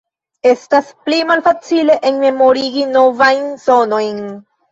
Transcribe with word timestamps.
Estas 0.51 0.87
pli 1.09 1.17
malfacile 1.31 1.97
enmemorigi 2.11 2.87
novajn 2.97 3.47
sonojn. 3.67 4.19